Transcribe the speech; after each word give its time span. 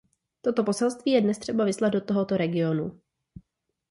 Toto 0.41 0.63
poselství 0.63 1.11
je 1.11 1.21
dnes 1.21 1.37
třeba 1.37 1.65
vyslat 1.65 1.89
do 1.89 2.01
tohoto 2.01 2.37
regionu. 2.37 3.01